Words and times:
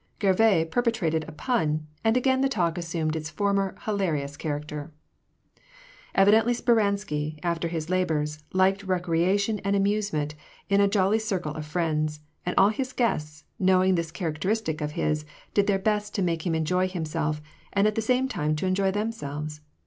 Gervais 0.19 0.65
perpetrated 0.65 1.25
a 1.27 1.31
pun, 1.31 1.85
and 2.03 2.17
again 2.17 2.41
the 2.41 2.49
talk 2.49 2.75
assumed 2.75 3.15
its 3.15 3.29
former 3.29 3.75
hilarious 3.85 4.35
character.. 4.35 4.91
Evidently 6.15 6.53
Speransky, 6.53 7.37
after 7.43 7.67
his 7.67 7.87
labors, 7.87 8.43
liked 8.51 8.81
recreation 8.83 9.59
and 9.59 9.75
amusement 9.75 10.33
in 10.69 10.81
a 10.81 10.87
jolly 10.87 11.19
circle 11.19 11.53
of 11.53 11.67
friends; 11.67 12.21
and 12.47 12.55
all 12.57 12.69
his 12.69 12.93
guests, 12.93 13.43
know 13.59 13.83
ing 13.83 13.93
this 13.93 14.09
characteristic 14.11 14.81
of 14.81 14.93
his, 14.93 15.23
did 15.53 15.67
their 15.67 15.77
best 15.77 16.15
to 16.15 16.23
make 16.23 16.47
him 16.47 16.55
enjoy 16.55 16.87
himself, 16.87 17.39
and 17.71 17.85
at 17.85 17.93
the 17.93 18.01
same 18.01 18.27
time 18.27 18.55
to 18.55 18.65
enjoy 18.65 18.89
themselves. 18.89 19.61